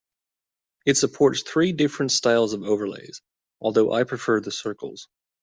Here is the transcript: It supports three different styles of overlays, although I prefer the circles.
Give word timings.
It 0.83 0.97
supports 0.97 1.43
three 1.43 1.73
different 1.73 2.11
styles 2.11 2.53
of 2.53 2.63
overlays, 2.63 3.21
although 3.59 3.93
I 3.93 4.03
prefer 4.03 4.41
the 4.41 4.51
circles. 4.51 5.07